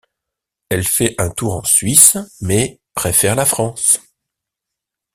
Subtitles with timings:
[0.71, 3.99] Elle fait un tour en Suisse, mais préfère la France.